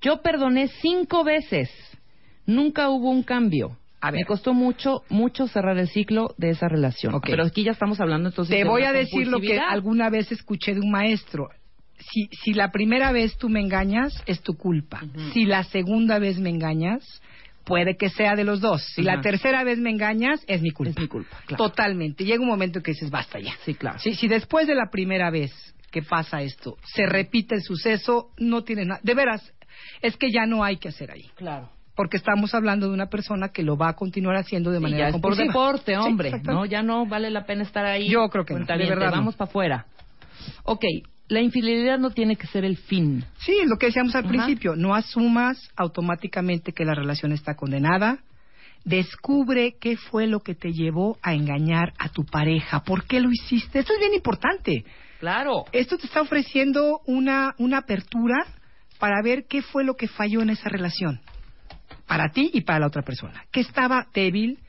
[0.00, 1.70] Yo perdoné cinco veces.
[2.46, 3.76] Nunca hubo un cambio.
[4.00, 4.20] A ver.
[4.20, 7.14] Me costó mucho, mucho cerrar el ciclo de esa relación.
[7.14, 7.26] Ok.
[7.26, 10.74] Pero aquí ya estamos hablando entonces Te voy a decir lo que alguna vez escuché
[10.74, 11.48] de un maestro.
[11.98, 15.02] Si, si la primera vez tú me engañas, es tu culpa.
[15.32, 17.22] Si la segunda vez me engañas,
[17.66, 18.80] puede que sea de los dos.
[18.94, 20.90] Si la tercera vez me engañas, es mi culpa.
[20.92, 21.64] Es mi culpa, claro.
[21.64, 22.24] Totalmente.
[22.24, 23.52] Llega un momento que dices, basta ya.
[23.64, 23.98] Sí, claro.
[23.98, 25.52] Si, si después de la primera vez
[25.90, 29.00] que pasa esto, se repite el suceso, no tiene nada.
[29.02, 29.52] De veras,
[30.00, 31.28] es que ya no hay que hacer ahí.
[31.34, 31.68] Claro.
[31.96, 35.10] Porque estamos hablando de una persona que lo va a continuar haciendo de Sí, manera
[35.10, 36.40] ya por deporte, hombre.
[36.44, 36.66] ¿no?
[36.66, 38.08] Ya no vale la pena estar ahí.
[38.08, 39.16] Yo creo que no, de verdad no.
[39.16, 39.86] Vamos para afuera.
[40.62, 40.84] Ok,
[41.28, 43.24] la infidelidad no tiene que ser el fin.
[43.38, 44.28] Sí, es lo que decíamos al Ajá.
[44.28, 44.76] principio.
[44.76, 48.18] No asumas automáticamente que la relación está condenada.
[48.84, 52.84] Descubre qué fue lo que te llevó a engañar a tu pareja.
[52.84, 53.80] ¿Por qué lo hiciste?
[53.80, 54.84] Esto es bien importante.
[55.18, 55.64] Claro.
[55.72, 58.46] Esto te está ofreciendo una, una apertura
[58.98, 61.20] para ver qué fue lo que falló en esa relación.
[62.06, 63.44] Para ti y para la otra persona.
[63.50, 64.60] ¿Qué estaba débil?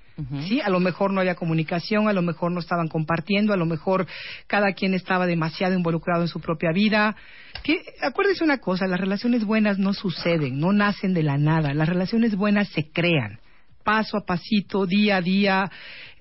[0.48, 3.68] Sí, a lo mejor no había comunicación, a lo mejor no estaban compartiendo, a lo
[3.68, 4.08] mejor
[4.48, 7.16] cada quien estaba demasiado involucrado en su propia vida.
[7.62, 11.88] Que, acuérdese una cosa, las relaciones buenas no suceden, no nacen de la nada, las
[11.88, 13.40] relaciones buenas se crean,
[13.84, 15.72] paso a pasito, día a día.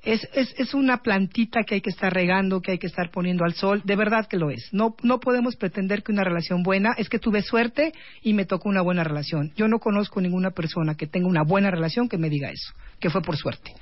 [0.02, 3.44] Es, es, es una plantita que hay que estar regando, que hay que estar poniendo
[3.44, 4.68] al sol, de verdad que lo es.
[4.72, 8.68] No, no podemos pretender que una relación buena es que tuve suerte y me tocó
[8.68, 9.52] una buena relación.
[9.56, 13.10] Yo no conozco ninguna persona que tenga una buena relación que me diga eso, que
[13.10, 13.72] fue por suerte.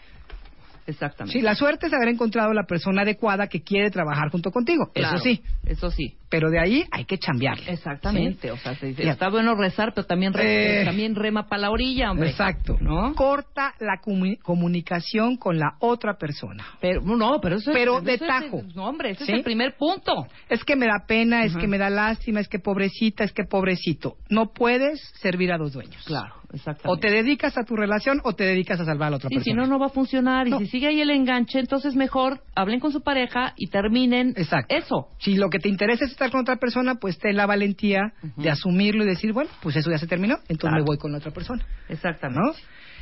[0.87, 1.39] Exactamente.
[1.39, 4.91] Sí, la suerte es haber encontrado la persona adecuada que quiere trabajar junto contigo.
[4.93, 5.43] Claro, Eso sí.
[5.65, 6.15] Eso sí.
[6.29, 7.71] Pero de ahí hay que chambearle.
[7.73, 8.51] Exactamente.
[8.51, 10.85] O sea, se dice, está bueno rezar, pero también, re- Eh.
[10.85, 12.31] también rema para la orilla, hombre.
[12.31, 12.77] Exacto.
[12.81, 13.15] ¿No?
[13.15, 16.65] Corta la comu- comunicación con la otra persona.
[16.81, 18.63] Pero, no, pero eso es- Pero eso de es- tajo.
[18.75, 19.33] no, hombre, ese ¿Sí?
[19.33, 20.27] es el primer punto.
[20.49, 23.45] Es que me da pena, es que me da lástima, es que pobrecita, es que
[23.45, 24.17] pobrecito.
[24.29, 26.03] No puedes servir a dos dueños.
[26.05, 26.35] Claro.
[26.85, 29.37] O te dedicas a tu relación o te dedicas a salvar a la otra Sí,
[29.37, 29.63] si persona.
[29.63, 30.47] no, no va a funcionar.
[30.47, 30.59] Y No.
[30.59, 34.75] si sigue ahí el enganche, entonces mejor hablen con su pareja y terminen Exacto.
[34.75, 35.09] eso.
[35.19, 38.43] Si lo que te interesa es estar con otra persona, pues ten la valentía Ujú.
[38.43, 40.77] de asumirlo y decir, bueno, pues eso ya se terminó, entonces Claro.
[40.77, 41.65] me voy con la otra persona.
[41.89, 42.41] Exactamente.
[42.41, 42.53] ¿no?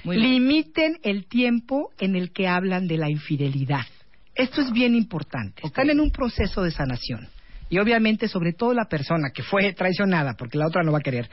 [0.04, 0.30] Muy bien.
[0.30, 3.86] Limiten el tiempo en el que hablan de la infidelidad.
[4.34, 5.60] Esto es bien importante.
[5.62, 5.66] Ok.
[5.68, 7.28] Están en un proceso de sanación.
[7.72, 11.00] Y obviamente, sobre todo la persona que fue traicionada, porque la otra no va a
[11.00, 11.30] querer,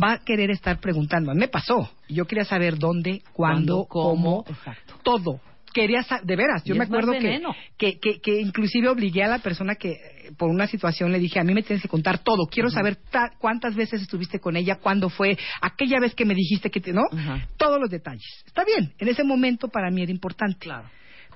[0.00, 1.34] va a querer estar preguntando.
[1.34, 1.90] Me pasó.
[2.08, 4.44] Yo quería saber dónde, cuándo, ¿Cuándo, cómo?
[4.48, 4.94] Exacto.
[5.02, 5.40] todo.
[5.74, 7.40] Quería de veras, yo Y me acuerdo que,
[7.78, 9.96] que, que, que inclusive obligué a la persona que
[10.38, 13.32] por una situación le dije, a mí me tienes que contar todo, quiero saber ta-
[13.40, 17.02] cuántas veces estuviste con ella, cuándo fue, aquella vez que me dijiste que te, ¿no?
[17.56, 18.44] Todos los detalles.
[18.46, 20.58] Está bien, en ese momento para mí era importante.
[20.60, 20.88] Claro.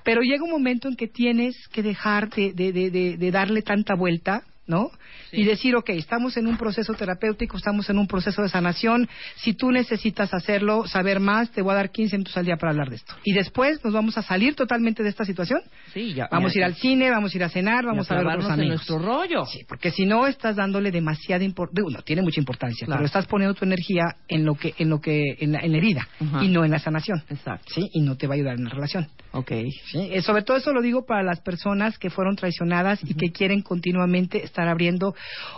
[0.07, 3.93] Pero llega un momento en que tienes que dejar de, de, de, de- darle tanta
[3.93, 4.91] vuelta, ¿no?
[5.31, 5.41] Sí.
[5.41, 9.07] Y decir, ok, estamos en un proceso terapéutico, estamos en un proceso de sanación.
[9.37, 12.71] Si tú necesitas hacerlo, saber más, te voy a dar 15 minutos al día para
[12.71, 13.13] hablar de esto.
[13.23, 15.61] Y después nos vamos a salir totalmente de esta situación.
[15.93, 16.27] Sí, ya.
[16.31, 18.45] Vamos a ir al cine, vamos a ir a cenar, vamos y a ver otros
[18.45, 18.75] en amigos.
[18.87, 19.45] nuestro rollo.
[19.45, 22.99] Sí, porque si no estás dándole demasiada importancia, no tiene mucha importancia, Claro.
[22.99, 25.77] pero estás poniendo tu energía en lo que, en lo que, en la, en la
[25.77, 26.07] herida
[26.41, 27.73] y no en la sanación, Exacto.
[27.73, 29.07] sí, y no te va a ayudar en la relación.
[29.31, 29.51] Ok.
[29.91, 30.09] ¿sí?
[30.11, 33.61] Eh, sobre todo eso lo digo para las personas que fueron traicionadas y que quieren
[33.61, 35.13] continuamente estar abriendo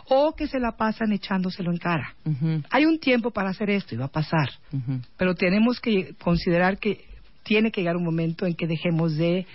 [0.10, 2.16] o que se la pasan echándoselo en cara.
[2.72, 4.50] Hay un tiempo para hacer esto y va a pasar,
[5.18, 7.06] pero tenemos que considerar que
[7.44, 9.46] tiene que llegar un momento en que dejemos de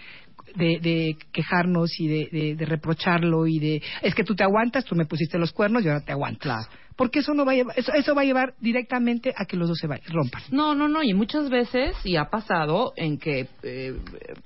[0.56, 4.84] de, de quejarnos y de, de- de reprocharlo y de es que tú te aguantas,
[4.84, 6.68] tú me pusiste los cuernos y ahora te aguantas.
[6.96, 9.68] Porque eso no va a llevar, eso, eso va a llevar directamente a que los
[9.68, 10.42] dos se vayan, rompan.
[10.50, 13.94] No, no, no, y muchas veces, y ha pasado, en que, eh,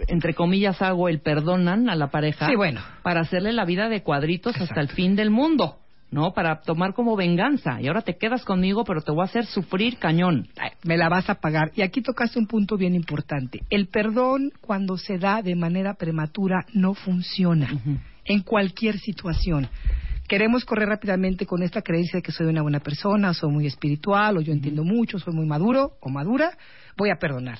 [0.07, 2.81] entre comillas, hago el perdonan a la pareja Sí, bueno.
[3.03, 5.77] para hacerle la vida de cuadritos hasta el fin del mundo,
[6.11, 6.33] ¿no?
[6.33, 7.83] Para tomar como venganza.
[7.83, 10.49] Y ahora te quedas conmigo, pero te voy a hacer sufrir cañón.
[10.85, 11.71] Me la vas a pagar.
[11.75, 13.61] Y aquí tocaste un punto bien importante.
[13.69, 17.69] El perdón cuando se da de manera prematura no funciona
[18.25, 19.69] en cualquier situación.
[20.29, 24.37] Queremos correr rápidamente con esta creencia de que soy una buena persona, soy muy espiritual,
[24.37, 26.57] o yo entiendo mucho, soy muy maduro o madura,
[26.99, 27.59] voy a perdonar.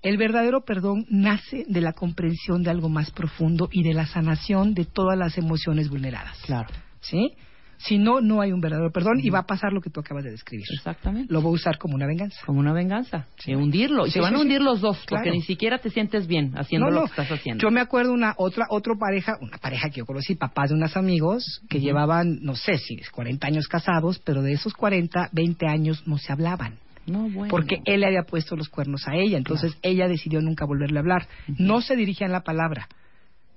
[0.00, 4.72] El verdadero perdón nace de la comprensión de algo más profundo y de la sanación
[4.72, 6.38] de todas las emociones vulneradas.
[6.46, 6.70] Claro.
[7.00, 7.34] ¿Sí?
[7.84, 10.22] Si no, no hay un verdadero perdón y va a pasar lo que tú acabas
[10.24, 10.64] de describir.
[10.72, 11.32] Exactamente.
[11.32, 12.40] Lo voy a usar como una venganza.
[12.46, 13.26] Como una venganza.
[13.44, 14.06] De hundirlo.
[14.06, 14.64] Y Sí, se van sí, a hundir sí.
[14.64, 15.32] los dos, porque Claro.
[15.32, 17.06] ni siquiera te sientes bien haciendo No, lo no.
[17.06, 17.60] que estás haciendo.
[17.62, 20.96] Yo me acuerdo una otra otra pareja, una pareja que yo conocí, papás de unos
[20.96, 25.66] amigos que llevaban, no sé si es 40 años casados, pero de esos 40, 20
[25.66, 26.76] años no se hablaban.
[27.04, 27.48] No, bueno.
[27.50, 31.00] Porque él le había puesto los cuernos a ella, entonces ella decidió nunca volverle a
[31.00, 31.26] hablar.
[31.58, 32.86] No se dirigían la palabra.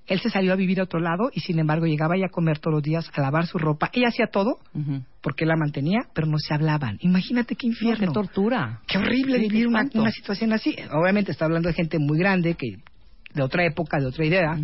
[0.08, 2.60] Él se salió a vivir a otro lado y sin embargo llegaba ella a comer
[2.60, 3.90] todos los días, a lavar su ropa.
[3.94, 4.60] Ella hacía todo
[5.22, 6.98] porque la mantenía, pero no se hablaban.
[7.02, 8.08] Imagínate qué No, infierno.
[8.08, 8.82] qué tortura.
[8.88, 10.76] Qué horrible Sí, vivir una, situación así.
[10.92, 12.78] Obviamente está hablando de gente muy grande, que
[13.34, 14.58] de otra época, de otra idea,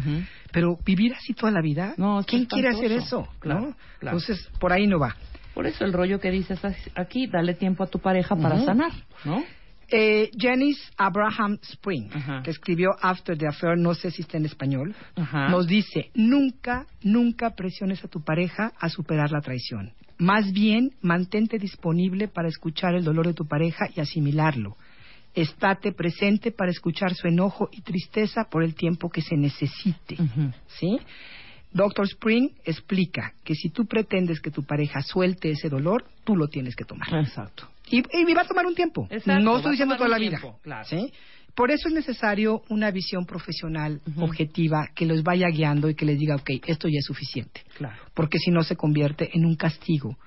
[0.52, 3.28] pero vivir así toda la vida, No, ¿quién quiere hacer eso?
[3.40, 3.76] Claro, ¿no?
[4.00, 4.18] claro.
[4.18, 5.16] Entonces, por ahí no va.
[5.54, 6.60] Por eso el rollo que dices
[6.96, 8.92] aquí, dale tiempo a tu pareja para sanar,
[9.26, 9.44] ¿no?
[9.94, 12.10] Eh, Janice Abraham Spring,
[12.44, 14.96] que escribió After the Affair, no sé si está en español,
[15.50, 19.92] nos dice, nunca, nunca presiones a tu pareja a superar la traición.
[20.18, 24.78] Más bien, mantente disponible para escuchar el dolor de tu pareja y asimilarlo.
[25.34, 30.18] Estate presente para escuchar su enojo y tristeza por el tiempo que se necesite.
[30.80, 31.00] ¿Sí?
[31.74, 36.48] Doctor Spring explica que si tú pretendes que tu pareja suelte ese dolor, tú lo
[36.48, 37.08] tienes que tomar.
[37.16, 37.71] Exacto.
[37.92, 39.08] Y, y va a tomar un tiempo.
[39.10, 40.40] Exacto, no estoy diciendo toda la vida.
[40.62, 40.86] claro.
[40.86, 41.12] ¿sí?
[41.56, 46.18] Por eso es necesario una visión profesional, objetiva, que los vaya guiando y que les
[46.18, 47.62] diga, ok, esto ya es suficiente.
[47.78, 48.02] Claro.
[48.14, 50.18] Porque si no se convierte en un castigo,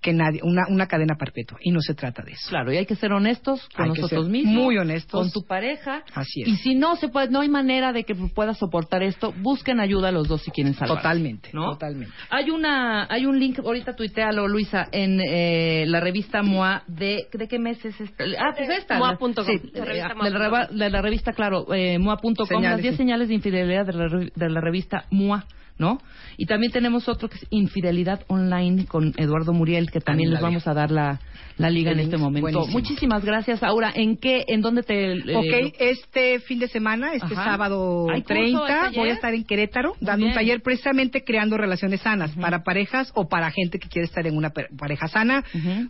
[0.00, 1.58] que nadie, una, una cadena perpetua.
[1.60, 2.48] Y no se trata de eso.
[2.50, 4.54] Claro, y hay que ser honestos con Hay que nosotros ser mismos.
[4.54, 5.20] muy honestos.
[5.20, 6.04] Con tu pareja.
[6.14, 6.48] Así es.
[6.48, 10.08] Y si no se puede, no hay manera de que puedas soportar esto, busquen ayuda
[10.10, 10.98] a los dos si quieren salvar.
[10.98, 11.72] Totalmente, ¿no?
[11.72, 12.14] totalmente.
[12.30, 17.48] Hay una, hay un link, ahorita tuitealo, Luisa, en eh, la revista MOA de, ¿de
[17.48, 18.24] qué mes es esta?
[18.38, 18.98] Ah, pues esta.
[18.98, 19.32] MOA.com.
[19.44, 22.92] Sí, La revista de, la, reva- de la revista, claro, eh, MOA.com, las Señales, 10
[22.94, 22.98] sí.
[22.98, 25.44] señales de infidelidad de la, re- de la revista MOA.
[25.78, 25.98] ¿No?
[26.36, 30.66] Y también tenemos otro que es Infidelidad Online con Eduardo Muriel, que también les vamos
[30.66, 31.20] a dar la,
[31.56, 32.42] la liga en este momento.
[32.50, 32.72] buenísimo.
[32.78, 33.62] Muchísimas gracias.
[33.62, 35.12] Ahora, ¿en qué, en dónde te...
[35.12, 37.44] eh, Ok, este fin de semana, este Ajá.
[37.44, 38.98] sábado ¿Hay curso, 30, hay taller?
[39.00, 43.12] voy a estar en Querétaro Muy dando un taller precisamente creando relaciones sanas para parejas
[43.14, 45.44] o para gente que quiere estar en una per- pareja sana.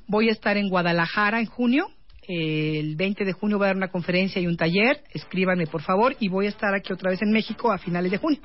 [0.06, 1.86] Voy a estar en Guadalajara en junio.
[2.30, 5.00] El 20 de junio voy a dar una conferencia y un taller.
[5.14, 6.14] Escríbanme, por favor.
[6.20, 8.38] Y voy a estar aquí otra vez en México a finales de junio.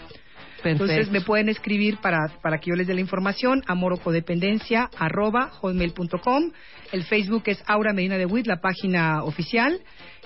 [0.64, 0.86] Perfecto.
[0.86, 5.50] Entonces me pueden escribir para, para que yo les dé la información a morocodependencia arroba
[5.50, 6.52] hotmail.com.
[6.92, 9.80] El Facebook es Aura Medina de Witt, la página oficial.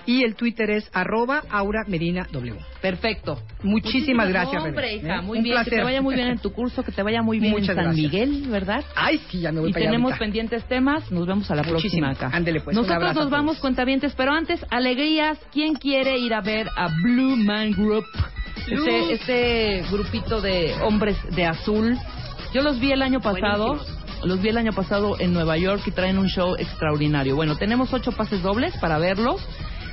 [0.06, 2.54] Y el Twitter es arroba Aura Medina W.
[2.80, 3.42] Perfecto.
[3.62, 5.22] Muchísimas gracias, Hombre, hija, ¿Eh?
[5.22, 5.56] muy Un bien.
[5.56, 5.78] Que placer.
[5.80, 7.84] te vaya muy bien en tu curso, que te vaya muy bien Muchas en San
[7.84, 8.04] gracias.
[8.12, 8.84] Miguel, ¿verdad?
[8.96, 10.24] Ay, sí, ya me voy Y para allá tenemos ahorita.
[10.24, 11.10] pendientes temas.
[11.10, 12.06] Nos vemos a la Muchísimo.
[12.06, 12.30] próxima acá.
[12.34, 15.38] Ándele, pues, Nosotros nos vamos cuentavientes, pero antes, alegrías.
[15.52, 18.04] ¿Quién quiere ir a ver a Blue Man Group?
[18.70, 21.96] Este, este grupito de hombres de azul.
[22.52, 23.78] Yo los vi el año pasado.
[24.24, 27.36] Los vi el año pasado en Nueva York y traen un show extraordinario.
[27.36, 29.40] Bueno, tenemos ocho pases dobles para verlos.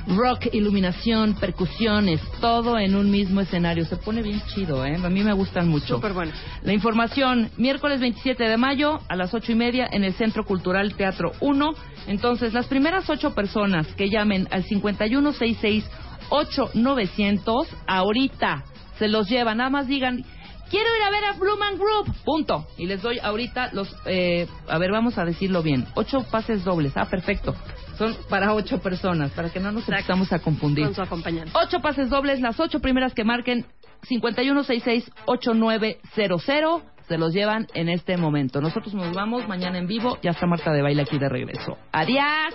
[0.08, 3.84] Rock, iluminación, percusiones, todo en un mismo escenario.
[3.86, 4.96] Se pone bien chido, ¿eh?
[5.02, 5.96] A mí me gustan mucho.
[5.96, 6.32] Súper bueno.
[6.62, 10.94] La información, miércoles 27 de mayo a las ocho y media en el Centro Cultural
[10.94, 11.74] Teatro 1.
[12.08, 15.84] Entonces, las primeras ocho personas que llamen al 5166
[16.30, 17.68] 8900.
[17.86, 18.64] Ahorita
[18.98, 19.58] se los llevan.
[19.58, 20.24] Nada más digan,
[20.70, 22.14] quiero ir a ver a Blumen Group.
[22.24, 22.66] Punto.
[22.76, 23.94] Y les doy ahorita los.
[24.06, 25.86] Eh, a ver, vamos a decirlo bien.
[25.94, 26.92] Ocho pases dobles.
[26.96, 27.54] Ah, perfecto.
[27.98, 30.84] Son para ocho personas, para que no nos empezamos a confundir.
[30.84, 31.52] Con su acompañante.
[31.54, 33.64] Ocho pases dobles, las ocho primeras que marquen
[34.08, 38.60] 5166-8900 se los llevan en este momento.
[38.60, 40.18] Nosotros nos vamos mañana en vivo.
[40.22, 41.78] Ya está Marta de Baile aquí de regreso.
[41.92, 42.54] Adiós.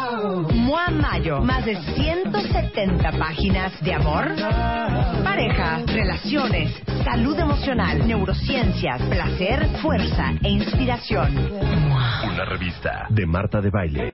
[0.21, 4.27] Mua Mayo, más de 170 páginas de amor,
[5.23, 6.71] pareja, relaciones,
[7.03, 11.35] salud emocional, neurociencias, placer, fuerza e inspiración.
[12.23, 14.09] Una revista de Marta de Baile.